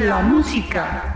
la 0.00 0.20
música. 0.20 1.12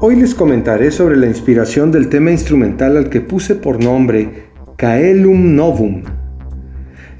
Hoy 0.00 0.16
les 0.16 0.34
comentaré 0.34 0.90
sobre 0.90 1.16
la 1.16 1.26
inspiración 1.26 1.92
del 1.92 2.08
tema 2.08 2.30
instrumental 2.30 2.96
al 2.96 3.10
que 3.10 3.20
puse 3.20 3.54
por 3.54 3.82
nombre 3.82 4.44
Caelum 4.76 5.54
Novum. 5.54 6.02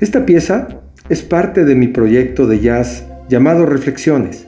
Esta 0.01 0.25
pieza 0.25 0.69
es 1.11 1.23
parte 1.23 1.65
de 1.65 1.75
mi 1.75 1.89
proyecto 1.89 2.47
de 2.47 2.61
jazz 2.61 3.07
llamado 3.29 3.67
Reflexiones. 3.67 4.47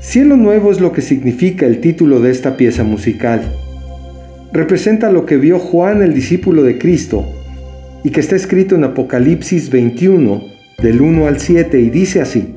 Cielo 0.00 0.36
Nuevo 0.36 0.70
es 0.70 0.80
lo 0.80 0.92
que 0.92 1.00
significa 1.00 1.66
el 1.66 1.80
título 1.80 2.20
de 2.20 2.30
esta 2.30 2.56
pieza 2.56 2.84
musical. 2.84 3.42
Representa 4.52 5.10
lo 5.10 5.26
que 5.26 5.36
vio 5.36 5.58
Juan 5.58 6.02
el 6.02 6.14
discípulo 6.14 6.62
de 6.62 6.78
Cristo 6.78 7.24
y 8.04 8.10
que 8.10 8.20
está 8.20 8.36
escrito 8.36 8.76
en 8.76 8.84
Apocalipsis 8.84 9.70
21 9.70 10.42
del 10.80 11.00
1 11.00 11.26
al 11.26 11.40
7 11.40 11.80
y 11.80 11.90
dice 11.90 12.20
así. 12.20 12.56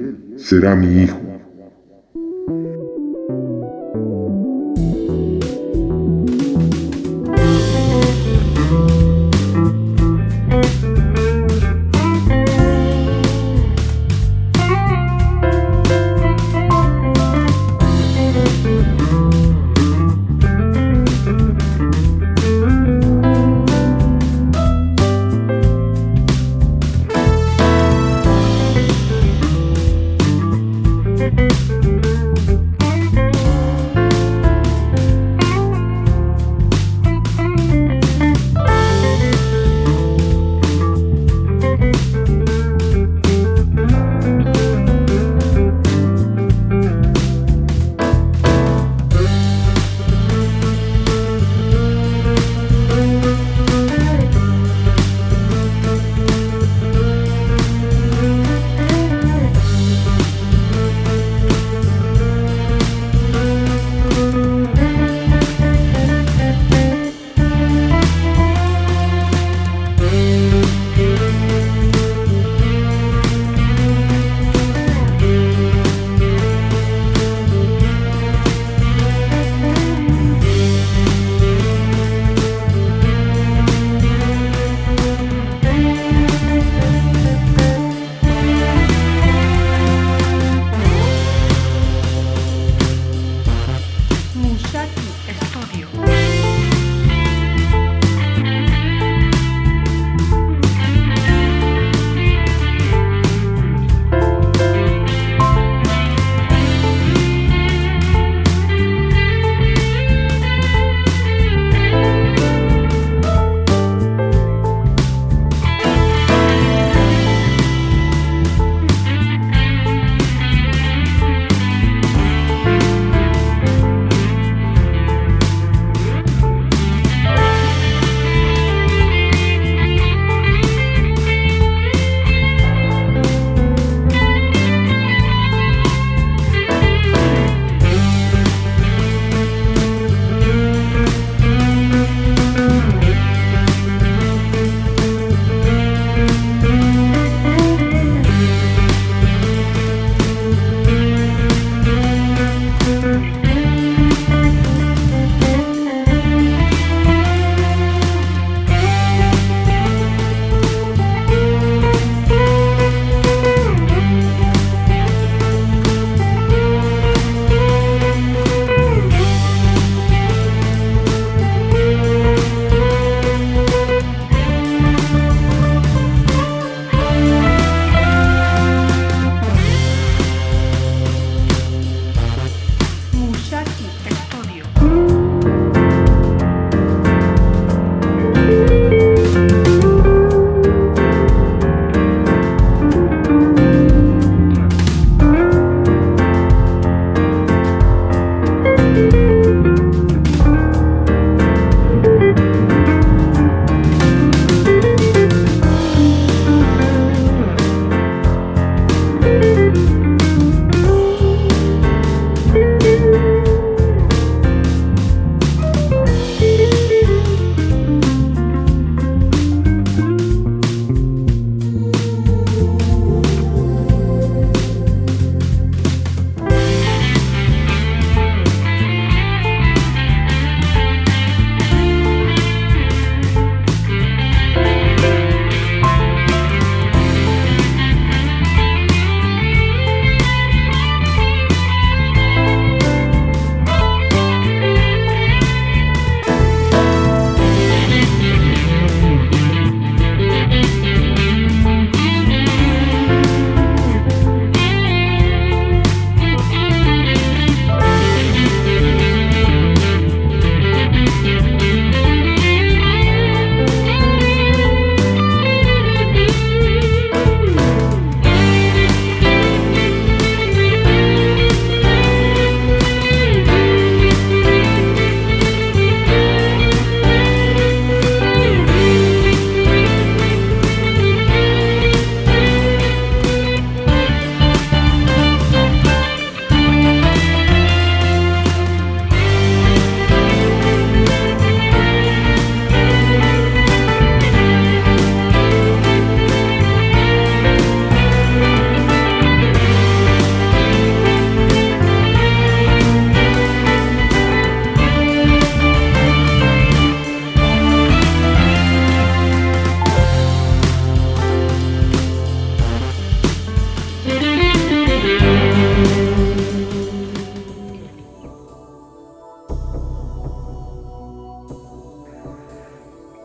será 0.43 0.75
mi 0.75 1.03
hijo. 1.03 1.30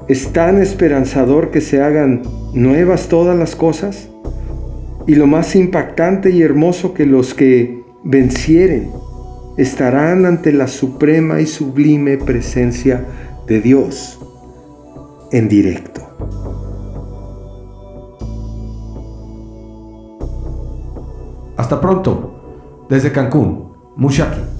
¿Es 0.08 0.32
tan 0.32 0.62
esperanzador 0.62 1.50
que 1.50 1.60
se 1.60 1.82
hagan 1.82 2.22
nuevas 2.52 3.08
todas 3.08 3.36
las 3.36 3.56
cosas? 3.56 4.08
Y 5.08 5.16
lo 5.16 5.26
más 5.26 5.56
impactante 5.56 6.30
y 6.30 6.42
hermoso 6.42 6.94
que 6.94 7.06
los 7.06 7.34
que 7.34 7.82
vencieren 8.04 8.92
estarán 9.56 10.24
ante 10.24 10.52
la 10.52 10.68
suprema 10.68 11.40
y 11.40 11.46
sublime 11.46 12.18
presencia 12.18 13.04
de 13.48 13.60
Dios 13.60 14.20
en 15.32 15.48
directo. 15.48 16.02
Hasta 21.56 21.80
pronto, 21.80 22.86
desde 22.88 23.10
Cancún, 23.10 23.72
Mushaki. 23.96 24.55